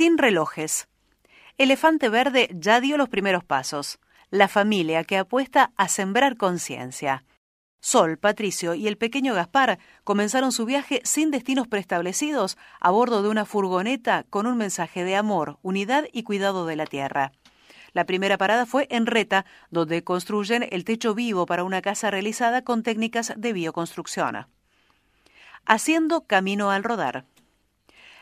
[0.00, 0.88] Sin relojes.
[1.58, 3.98] Elefante Verde ya dio los primeros pasos.
[4.30, 7.26] La familia que apuesta a sembrar conciencia.
[7.82, 13.28] Sol, Patricio y el pequeño Gaspar comenzaron su viaje sin destinos preestablecidos a bordo de
[13.28, 17.32] una furgoneta con un mensaje de amor, unidad y cuidado de la tierra.
[17.92, 22.62] La primera parada fue en Reta, donde construyen el techo vivo para una casa realizada
[22.62, 24.46] con técnicas de bioconstrucción.
[25.66, 27.26] Haciendo camino al rodar.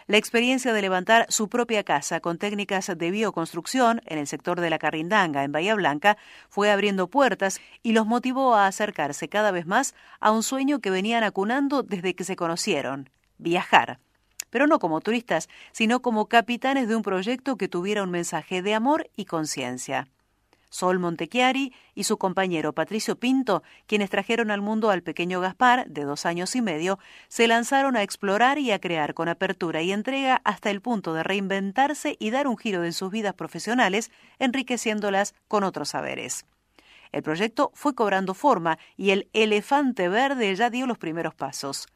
[0.08, 4.70] La experiencia de levantar su propia casa con técnicas de bioconstrucción en el sector de
[4.70, 6.16] la Carrindanga, en Bahía Blanca,
[6.48, 10.88] fue abriendo puertas y los motivó a acercarse cada vez más a un sueño que
[10.88, 14.00] venían acunando desde que se conocieron, viajar.
[14.48, 18.72] Pero no como turistas, sino como capitanes de un proyecto que tuviera un mensaje de
[18.72, 20.08] amor y conciencia.
[20.70, 26.04] Sol Montechiari y su compañero Patricio Pinto, quienes trajeron al mundo al pequeño Gaspar, de
[26.04, 30.40] dos años y medio, se lanzaron a explorar y a crear con apertura y entrega
[30.44, 35.64] hasta el punto de reinventarse y dar un giro en sus vidas profesionales, enriqueciéndolas con
[35.64, 36.46] otros saberes.
[37.12, 41.88] El proyecto fue cobrando forma y el elefante verde ya dio los primeros pasos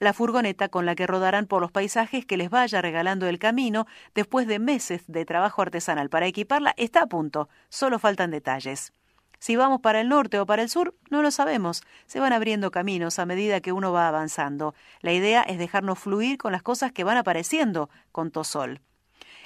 [0.00, 3.86] la furgoneta con la que rodarán por los paisajes que les vaya regalando el camino
[4.14, 8.92] después de meses de trabajo artesanal para equiparla está a punto, solo faltan detalles.
[9.38, 11.82] Si vamos para el norte o para el sur, no lo sabemos.
[12.06, 14.74] Se van abriendo caminos a medida que uno va avanzando.
[15.00, 18.80] La idea es dejarnos fluir con las cosas que van apareciendo, contó Sol.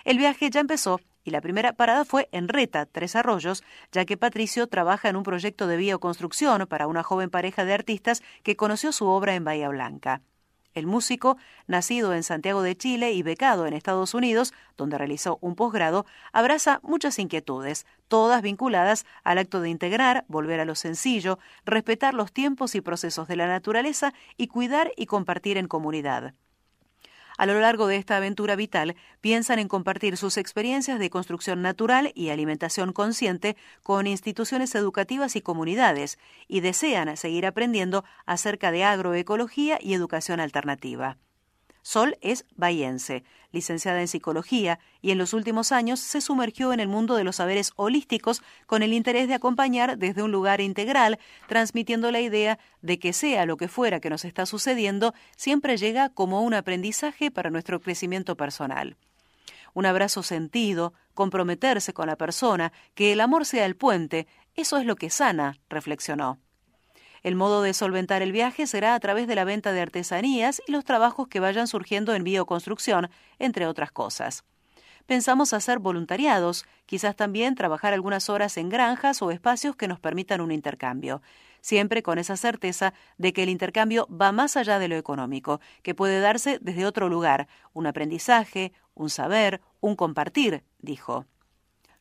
[0.04, 4.16] El viaje ya empezó y la primera parada fue en Reta, Tres Arroyos, ya que
[4.16, 8.92] Patricio trabaja en un proyecto de bioconstrucción para una joven pareja de artistas que conoció
[8.92, 10.22] su obra en Bahía Blanca.
[10.78, 15.54] El músico, nacido en Santiago de Chile y becado en Estados Unidos, donde realizó un
[15.54, 22.14] posgrado, abraza muchas inquietudes, todas vinculadas al acto de integrar, volver a lo sencillo, respetar
[22.14, 26.34] los tiempos y procesos de la naturaleza y cuidar y compartir en comunidad.
[27.38, 32.10] A lo largo de esta aventura vital, piensan en compartir sus experiencias de construcción natural
[32.16, 36.18] y alimentación consciente con instituciones educativas y comunidades,
[36.48, 41.16] y desean seguir aprendiendo acerca de agroecología y educación alternativa.
[41.88, 46.88] Sol es bahiense, licenciada en psicología, y en los últimos años se sumergió en el
[46.88, 52.10] mundo de los saberes holísticos con el interés de acompañar desde un lugar integral, transmitiendo
[52.10, 56.42] la idea de que sea lo que fuera que nos está sucediendo, siempre llega como
[56.42, 58.98] un aprendizaje para nuestro crecimiento personal.
[59.72, 64.26] Un abrazo sentido, comprometerse con la persona, que el amor sea el puente,
[64.56, 66.38] eso es lo que sana, reflexionó.
[67.22, 70.72] El modo de solventar el viaje será a través de la venta de artesanías y
[70.72, 74.44] los trabajos que vayan surgiendo en bioconstrucción, entre otras cosas.
[75.06, 80.42] Pensamos hacer voluntariados, quizás también trabajar algunas horas en granjas o espacios que nos permitan
[80.42, 81.22] un intercambio,
[81.62, 85.94] siempre con esa certeza de que el intercambio va más allá de lo económico, que
[85.94, 91.24] puede darse desde otro lugar, un aprendizaje, un saber, un compartir, dijo.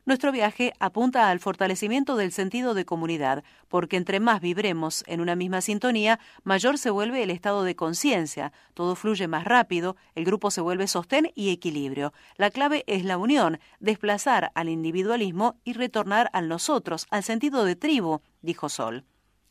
[0.08, 5.36] Nuestro viaje apunta al fortalecimiento del sentido de comunidad, porque entre más vibremos en una
[5.36, 10.50] misma sintonía, mayor se vuelve el estado de conciencia, todo fluye más rápido, el grupo
[10.50, 12.14] se vuelve sostén y equilibrio.
[12.38, 17.76] La clave es la unión, desplazar al individualismo y retornar al nosotros, al sentido de
[17.76, 19.04] tribu, dijo Sol.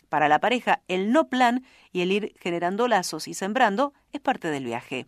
[0.09, 4.47] Para la pareja, el no plan y el ir generando lazos y sembrando es parte
[4.47, 5.05] del viaje.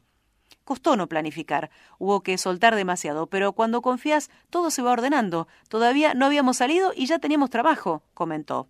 [0.70, 5.48] Costó no planificar, hubo que soltar demasiado, pero cuando confías todo se va ordenando.
[5.68, 8.68] Todavía no habíamos salido y ya teníamos trabajo, comentó.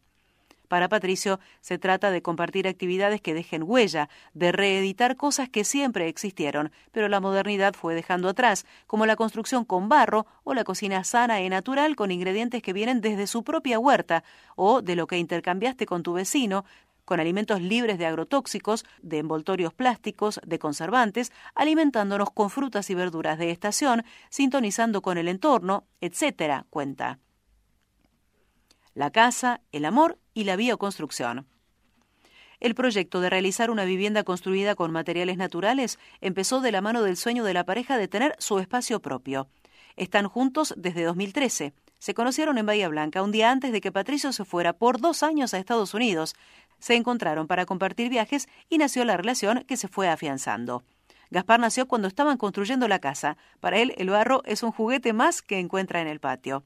[0.69, 6.07] Para Patricio se trata de compartir actividades que dejen huella, de reeditar cosas que siempre
[6.07, 11.03] existieron, pero la modernidad fue dejando atrás, como la construcción con barro o la cocina
[11.03, 14.23] sana y natural con ingredientes que vienen desde su propia huerta,
[14.55, 16.63] o de lo que intercambiaste con tu vecino,
[17.09, 23.40] con alimentos libres de agrotóxicos, de envoltorios plásticos, de conservantes, alimentándonos con frutas y verduras
[23.40, 27.18] de estación, sintonizando con el entorno, etc., cuenta.
[28.94, 31.47] La casa, el amor y la bioconstrucción.
[32.59, 37.17] El proyecto de realizar una vivienda construida con materiales naturales empezó de la mano del
[37.17, 39.50] sueño de la pareja de tener su espacio propio.
[39.96, 41.73] Están juntos desde 2013.
[41.97, 45.23] Se conocieron en Bahía Blanca un día antes de que Patricio se fuera por dos
[45.23, 46.35] años a Estados Unidos
[46.79, 50.84] se encontraron para compartir viajes y nació la relación que se fue afianzando.
[51.31, 53.37] Gaspar nació cuando estaban construyendo la casa.
[53.59, 56.64] Para él, el barro es un juguete más que encuentra en el patio.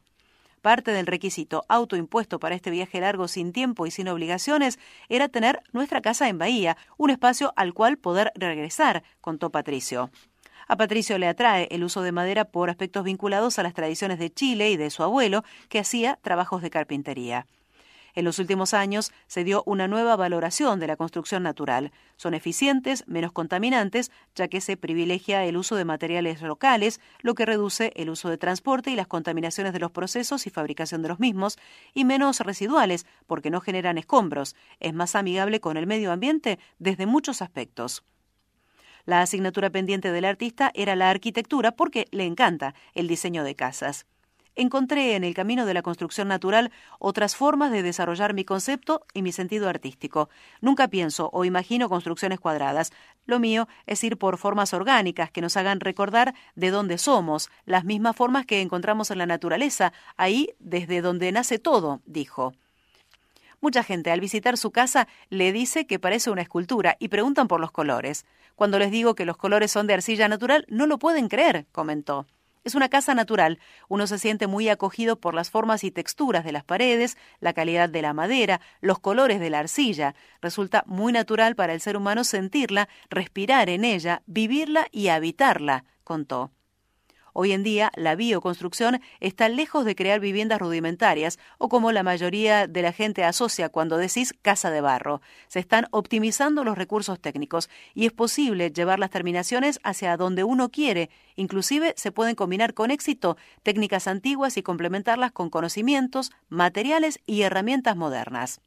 [0.62, 4.80] Parte del requisito autoimpuesto para este viaje largo sin tiempo y sin obligaciones
[5.10, 10.10] era tener nuestra casa en Bahía, un espacio al cual poder regresar, contó Patricio.
[10.70, 14.32] A Patricio le atrae el uso de madera por aspectos vinculados a las tradiciones de
[14.32, 17.46] Chile y de su abuelo, que hacía trabajos de carpintería.
[18.16, 21.92] En los últimos años se dio una nueva valoración de la construcción natural.
[22.16, 27.46] Son eficientes, menos contaminantes, ya que se privilegia el uso de materiales locales, lo que
[27.46, 31.20] reduce el uso de transporte y las contaminaciones de los procesos y fabricación de los
[31.20, 31.58] mismos,
[31.96, 34.56] y menos residuales, porque no generan escombros.
[34.80, 38.04] Es más amigable con el medio ambiente desde muchos aspectos.
[39.06, 44.06] La asignatura pendiente del artista era la arquitectura porque le encanta el diseño de casas
[44.56, 49.22] encontré en el camino de la construcción natural otras formas de desarrollar mi concepto y
[49.22, 50.30] mi sentido artístico.
[50.62, 52.92] Nunca pienso o imagino construcciones cuadradas.
[53.26, 57.86] Lo mío es ir por formas orgánicas que nos hagan recordar de dónde somos, las
[57.86, 62.54] mismas formas que encontramos en la naturaleza, ahí desde donde nace todo, dijo.
[63.64, 67.62] Mucha gente al visitar su casa le dice que parece una escultura y preguntan por
[67.62, 68.26] los colores.
[68.56, 72.28] Cuando les digo que los colores son de arcilla natural, no lo pueden creer, comentó.
[72.64, 73.60] Es una casa natural.
[73.90, 77.90] Uno se siente muy acogido por las formas y texturas de las paredes, la calidad
[77.90, 80.16] de la madera, los colores de la arcilla.
[80.42, 86.52] Resulta muy natural para el ser humano sentirla, respirar en ella, vivirla y habitarla, contó.
[87.36, 92.68] Hoy en día, la bioconstrucción está lejos de crear viviendas rudimentarias o como la mayoría
[92.68, 95.20] de la gente asocia cuando decís casa de barro.
[95.48, 100.70] Se están optimizando los recursos técnicos y es posible llevar las terminaciones hacia donde uno
[100.70, 101.10] quiere.
[101.36, 107.96] Inclusive se pueden combinar con éxito técnicas antiguas y complementarlas con conocimientos, materiales y herramientas
[107.96, 108.62] modernas.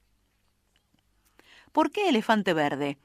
[1.71, 2.99] ¿Por qué elefante verde?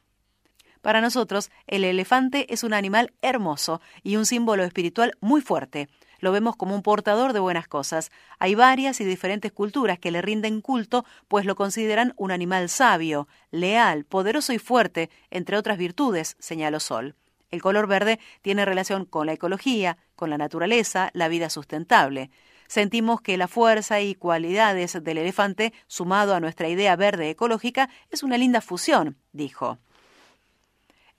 [0.82, 5.90] Para nosotros, el elefante es un animal hermoso y un símbolo espiritual muy fuerte.
[6.20, 8.12] Lo vemos como un portador de buenas cosas.
[8.40, 13.28] Hay varias y diferentes culturas que le rinden culto, pues lo consideran un animal sabio,
[13.52, 17.16] leal, poderoso y fuerte, entre otras virtudes, señaló Sol.
[17.52, 22.32] El color verde tiene relación con la ecología, con la naturaleza, la vida sustentable.
[22.68, 28.24] Sentimos que la fuerza y cualidades del elefante, sumado a nuestra idea verde ecológica, es
[28.24, 29.80] una linda fusión, dijo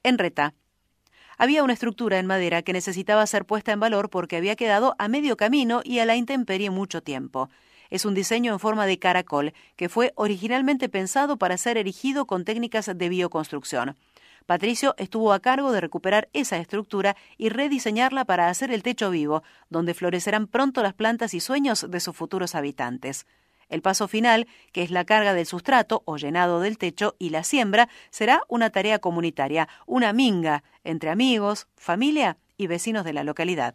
[0.02, 0.54] en Reta.
[1.38, 5.08] Había una estructura en madera que necesitaba ser puesta en valor porque había quedado a
[5.08, 7.50] medio camino y a la intemperie mucho tiempo.
[7.90, 12.44] Es un diseño en forma de caracol que fue originalmente pensado para ser erigido con
[12.44, 13.96] técnicas de bioconstrucción.
[14.46, 19.42] Patricio estuvo a cargo de recuperar esa estructura y rediseñarla para hacer el techo vivo,
[19.70, 23.26] donde florecerán pronto las plantas y sueños de sus futuros habitantes.
[23.72, 27.42] El paso final, que es la carga del sustrato o llenado del techo y la
[27.42, 33.74] siembra, será una tarea comunitaria, una minga entre amigos, familia y vecinos de la localidad.